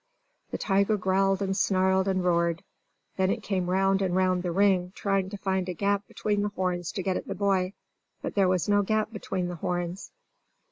The 0.49 0.57
tiger 0.57 0.97
growled 0.97 1.43
and 1.43 1.55
snarled 1.55 2.07
and 2.07 2.23
roared. 2.25 2.63
Then 3.17 3.29
it 3.29 3.43
came 3.43 3.69
round 3.69 4.01
and 4.01 4.15
round 4.15 4.41
the 4.41 4.51
ring, 4.51 4.93
trying 4.95 5.29
to 5.29 5.37
find 5.37 5.69
a 5.69 5.75
gap 5.75 6.07
between 6.07 6.41
the 6.41 6.49
horns 6.49 6.91
to 6.93 7.03
get 7.03 7.17
at 7.17 7.27
the 7.27 7.35
boy. 7.35 7.73
But 8.23 8.33
there 8.33 8.47
was 8.47 8.67
no 8.67 8.81
gap 8.81 9.13
between 9.13 9.47
the 9.47 9.57
horns. 9.57 10.11